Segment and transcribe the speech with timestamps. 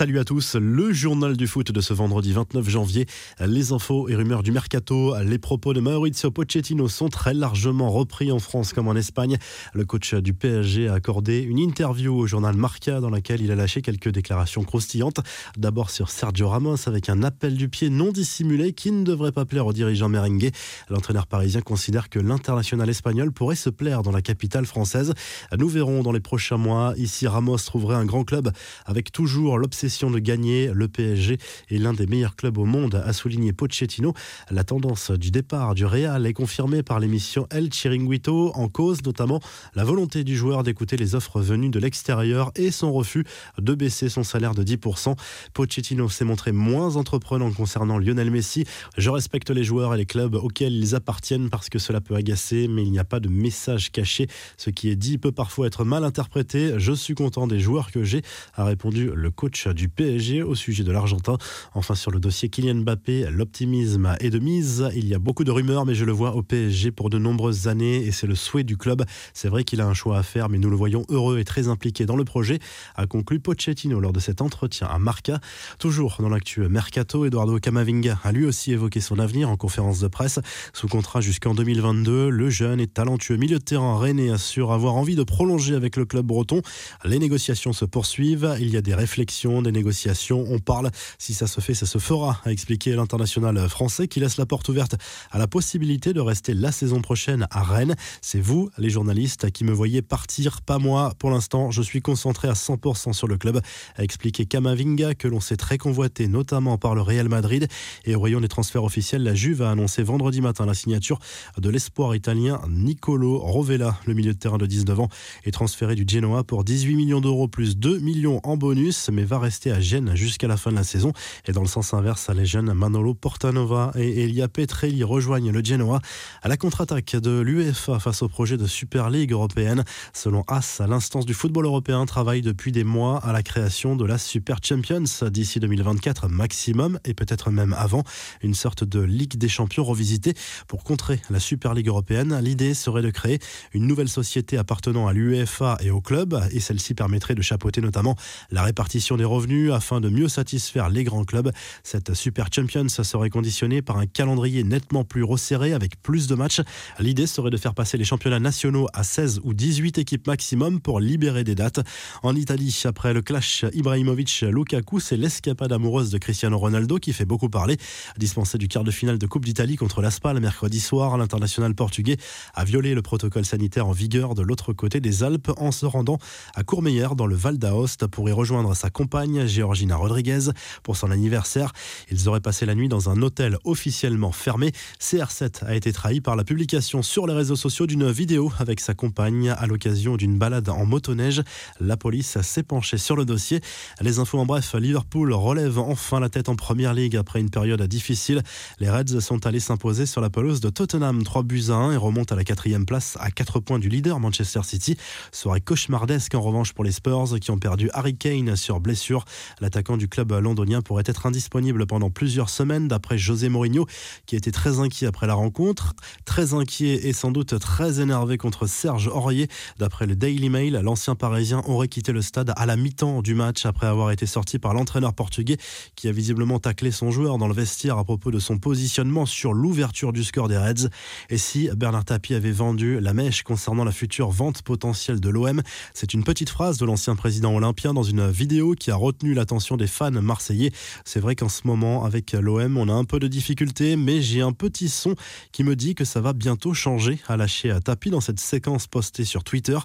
[0.00, 3.04] Salut à tous, le journal du foot de ce vendredi 29 janvier.
[3.38, 8.32] Les infos et rumeurs du mercato, les propos de Maurizio Pochettino sont très largement repris
[8.32, 9.36] en France comme en Espagne.
[9.74, 13.54] Le coach du PSG a accordé une interview au journal Marca dans laquelle il a
[13.56, 15.20] lâché quelques déclarations croustillantes.
[15.58, 19.44] D'abord sur Sergio Ramos avec un appel du pied non dissimulé qui ne devrait pas
[19.44, 20.50] plaire aux dirigeants merengue.
[20.88, 25.12] L'entraîneur parisien considère que l'international espagnol pourrait se plaire dans la capitale française.
[25.58, 26.94] Nous verrons dans les prochains mois.
[26.96, 28.50] Ici, Ramos trouverait un grand club
[28.86, 30.70] avec toujours l'obsession de gagner.
[30.72, 31.38] Le PSG
[31.68, 34.14] est l'un des meilleurs clubs au monde, a souligné Pochettino.
[34.50, 39.40] La tendance du départ du Real est confirmée par l'émission El Chiringuito, en cause notamment
[39.74, 43.24] la volonté du joueur d'écouter les offres venues de l'extérieur et son refus
[43.58, 45.16] de baisser son salaire de 10%.
[45.54, 48.64] Pochettino s'est montré moins entreprenant concernant Lionel Messi.
[48.96, 52.68] Je respecte les joueurs et les clubs auxquels ils appartiennent parce que cela peut agacer,
[52.68, 54.28] mais il n'y a pas de message caché.
[54.56, 56.74] Ce qui est dit peut parfois être mal interprété.
[56.78, 58.22] Je suis content des joueurs que j'ai,
[58.54, 61.38] a répondu le coach du PSG au sujet de l'Argentin.
[61.74, 64.88] Enfin, sur le dossier Kylian Mbappé, l'optimisme est de mise.
[64.94, 67.68] Il y a beaucoup de rumeurs, mais je le vois au PSG pour de nombreuses
[67.68, 69.04] années et c'est le souhait du club.
[69.34, 71.68] C'est vrai qu'il a un choix à faire, mais nous le voyons heureux et très
[71.68, 72.58] impliqué dans le projet,
[72.96, 75.40] a conclu Pochettino lors de cet entretien à Marca.
[75.78, 80.08] Toujours dans l'actu Mercato, Eduardo Camavinga a lui aussi évoqué son avenir en conférence de
[80.08, 80.40] presse.
[80.72, 85.16] Sous contrat jusqu'en 2022, le jeune et talentueux milieu de terrain rennais assure avoir envie
[85.16, 86.62] de prolonger avec le club breton.
[87.04, 88.56] Les négociations se poursuivent.
[88.60, 90.44] Il y a des réflexions, des négociations.
[90.48, 90.90] On parle.
[91.18, 94.68] Si ça se fait, ça se fera, a expliqué l'international français qui laisse la porte
[94.68, 94.96] ouverte
[95.30, 97.96] à la possibilité de rester la saison prochaine à Rennes.
[98.22, 101.12] C'est vous, les journalistes, qui me voyez partir, pas moi.
[101.18, 103.60] Pour l'instant, je suis concentré à 100% sur le club,
[103.96, 107.68] a expliqué Kamavinga, que l'on sait très convoité, notamment par le Real Madrid.
[108.04, 111.18] Et au rayon des transferts officiels, la Juve a annoncé vendredi matin la signature
[111.58, 115.08] de l'espoir italien Nicolo Rovella, le milieu de terrain de 19 ans,
[115.44, 119.38] est transféré du Genoa pour 18 millions d'euros plus 2 millions en bonus, mais va
[119.38, 121.12] rester à Gênes jusqu'à la fin de la saison.
[121.46, 126.00] Et dans le sens inverse, les jeunes Manolo Portanova et Elia Petrelli rejoignent le Genoa
[126.42, 129.84] à la contre-attaque de l'UEFA face au projet de Super League européenne.
[130.12, 134.18] Selon AS, l'instance du football européen travaille depuis des mois à la création de la
[134.18, 138.04] Super Champions d'ici 2024 maximum et peut-être même avant,
[138.42, 140.34] une sorte de Ligue des champions revisitée
[140.68, 142.38] pour contrer la Super League européenne.
[142.40, 143.40] L'idée serait de créer
[143.72, 148.16] une nouvelle société appartenant à l'UEFA et au club et celle-ci permettrait de chapeauter notamment
[148.50, 149.39] la répartition des revenus
[149.72, 151.50] afin de mieux satisfaire les grands clubs.
[151.82, 156.60] Cette Super Champions serait conditionnée par un calendrier nettement plus resserré avec plus de matchs.
[156.98, 161.00] L'idée serait de faire passer les championnats nationaux à 16 ou 18 équipes maximum pour
[161.00, 161.80] libérer des dates.
[162.22, 167.48] En Italie, après le clash Ibrahimovic-Lukaku, c'est l'escapade amoureuse de Cristiano Ronaldo qui fait beaucoup
[167.48, 167.78] parler.
[168.18, 172.18] Dispensé du quart de finale de Coupe d'Italie contre l'Aspal mercredi soir, l'international portugais
[172.54, 176.18] a violé le protocole sanitaire en vigueur de l'autre côté des Alpes en se rendant
[176.54, 180.50] à Courmeyer dans le Val d'Aoste pour y rejoindre sa compagne Georgina Rodriguez
[180.82, 181.72] pour son anniversaire.
[182.10, 184.72] Ils auraient passé la nuit dans un hôtel officiellement fermé.
[185.00, 188.94] CR7 a été trahi par la publication sur les réseaux sociaux d'une vidéo avec sa
[188.94, 191.42] compagne à l'occasion d'une balade en motoneige.
[191.80, 193.60] La police s'est penchée sur le dossier.
[194.00, 197.82] Les infos en bref, Liverpool relève enfin la tête en première ligue après une période
[197.82, 198.42] difficile.
[198.78, 201.96] Les Reds sont allés s'imposer sur la pelouse de Tottenham 3 buts à 1 et
[201.96, 204.96] remontent à la quatrième place à 4 points du leader Manchester City.
[205.32, 209.19] Soirée cauchemardesque en revanche pour les Spurs qui ont perdu Harry Kane sur blessure.
[209.60, 213.86] L'attaquant du club londonien pourrait être indisponible pendant plusieurs semaines d'après José Mourinho
[214.26, 215.94] qui était très inquiet après la rencontre.
[216.24, 219.48] Très inquiet et sans doute très énervé contre Serge Aurier.
[219.78, 223.66] D'après le Daily Mail, l'ancien parisien aurait quitté le stade à la mi-temps du match
[223.66, 225.56] après avoir été sorti par l'entraîneur portugais
[225.96, 229.52] qui a visiblement taclé son joueur dans le vestiaire à propos de son positionnement sur
[229.52, 230.88] l'ouverture du score des Reds.
[231.28, 235.62] Et si Bernard Tapie avait vendu la mèche concernant la future vente potentielle de l'OM,
[235.94, 239.76] c'est une petite phrase de l'ancien président olympien dans une vidéo qui a retenu l'attention
[239.76, 240.70] des fans marseillais.
[241.04, 244.40] C'est vrai qu'en ce moment, avec l'OM, on a un peu de difficultés, mais j'ai
[244.40, 245.14] un petit son
[245.52, 248.86] qui me dit que ça va bientôt changer, a lâché à Tapi dans cette séquence
[248.86, 249.78] postée sur Twitter.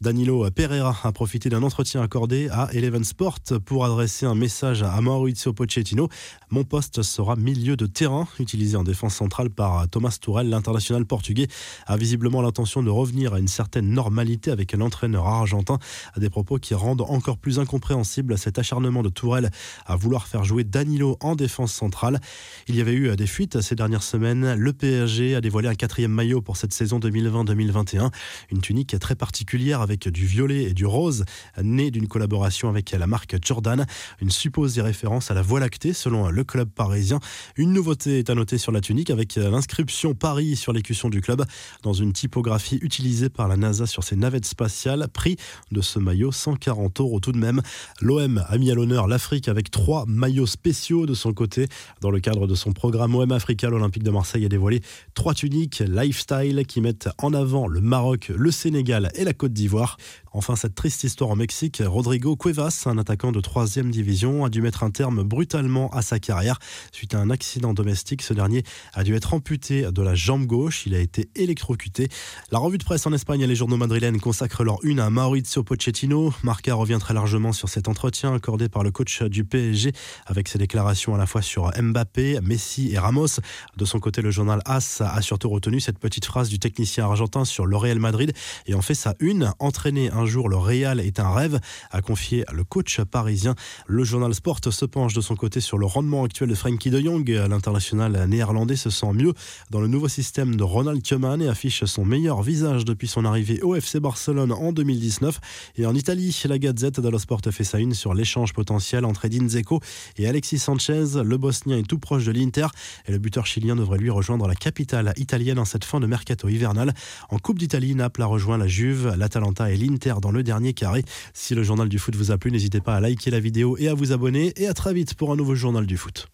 [0.00, 5.00] Danilo Pereira a profité d'un entretien accordé à Eleven Sport pour adresser un message à
[5.00, 6.08] Maurizio Pochettino.
[6.50, 11.48] Mon poste sera milieu de terrain, utilisé en défense centrale par Thomas Tourel, l'international portugais,
[11.86, 15.78] a visiblement l'intention de revenir à une certaine normalité avec l'entraîneur argentin,
[16.14, 19.50] à des propos qui rendent encore plus incompréhensible cet acharnement de Tourelle
[19.86, 22.20] à vouloir faire jouer Danilo en défense centrale.
[22.66, 24.54] Il y avait eu des fuites ces dernières semaines.
[24.54, 28.10] Le PSG a dévoilé un quatrième maillot pour cette saison 2020-2021.
[28.50, 31.24] Une tunique très particulière avec du violet et du rose,
[31.62, 33.86] née d'une collaboration avec la marque Jordan.
[34.20, 37.20] Une supposée référence à la Voie lactée selon le club parisien.
[37.56, 41.42] Une nouveauté est à noter sur la tunique avec l'inscription Paris sur l'écusson du club
[41.82, 45.08] dans une typographie utilisée par la NASA sur ses navettes spatiales.
[45.08, 45.36] Prix
[45.70, 47.62] de ce maillot 140 euros tout de même.
[48.02, 51.68] L'OM a mis à l'honneur l'Afrique avec trois maillots spéciaux de son côté.
[52.00, 54.80] Dans le cadre de son programme OM Africa, l'Olympique de Marseille a dévoilé
[55.14, 59.96] trois tuniques lifestyle qui mettent en avant le Maroc, le Sénégal et la Côte d'Ivoire.
[60.32, 64.62] Enfin, cette triste histoire au Mexique, Rodrigo Cuevas, un attaquant de 3 division, a dû
[64.62, 66.58] mettre un terme brutalement à sa carrière.
[66.92, 68.62] Suite à un accident domestique, ce dernier
[68.94, 70.86] a dû être amputé de la jambe gauche.
[70.86, 72.08] Il a été électrocuté.
[72.52, 75.62] La revue de presse en Espagne et les journaux madrilènes consacrent leur une à Maurizio
[75.62, 76.32] Pochettino.
[76.42, 79.92] Marca revient très largement sur cet entretien accordé par le coach du PSG
[80.26, 83.40] avec ses déclarations à la fois sur Mbappé, Messi et Ramos.
[83.76, 87.44] De son côté, le journal AS a surtout retenu cette petite phrase du technicien argentin
[87.44, 88.32] sur le Real Madrid
[88.66, 91.58] et en fait sa une, entraîner un jour le Real est un rêve,
[91.90, 93.56] a confié le coach parisien.
[93.86, 97.00] Le journal Sport se penche de son côté sur le rendement actuel de Frankie de
[97.00, 97.28] Jong.
[97.28, 99.34] L'international néerlandais se sent mieux
[99.70, 103.60] dans le nouveau système de Ronald Koeman et affiche son meilleur visage depuis son arrivée
[103.62, 105.40] au FC Barcelone en 2019.
[105.76, 109.48] Et en Italie, la Gazette dello Sport fait sa une sur l'échange potentiel entre Edin
[109.48, 109.80] Zeko
[110.18, 111.22] et Alexis Sanchez.
[111.24, 112.66] Le Bosnien est tout proche de l'Inter
[113.06, 116.46] et le buteur chilien devrait lui rejoindre la capitale italienne en cette fin de mercato
[116.46, 116.92] hivernal.
[117.30, 121.04] En Coupe d'Italie, Naples a rejoint la Juve, l'Atalanta et l'Inter dans le dernier carré.
[121.32, 123.88] Si le journal du foot vous a plu, n'hésitez pas à liker la vidéo et
[123.88, 124.52] à vous abonner.
[124.56, 126.26] Et à très vite pour un nouveau journal du foot.